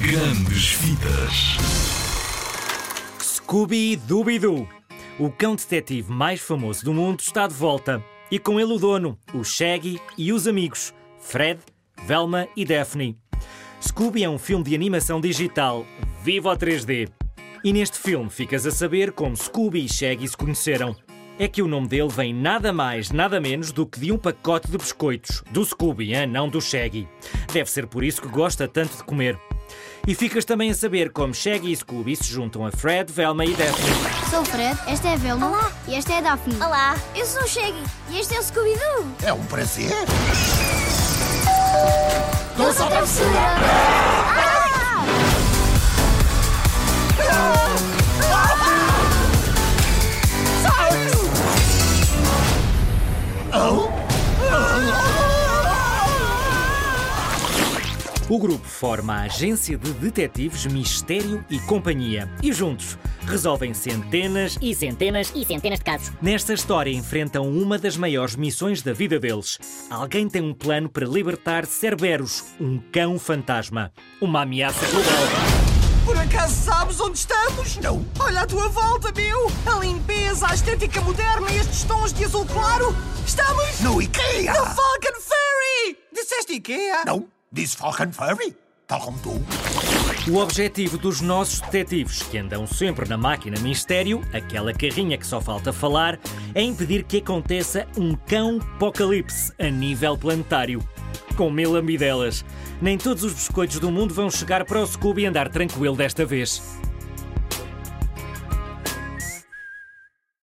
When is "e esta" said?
35.86-36.12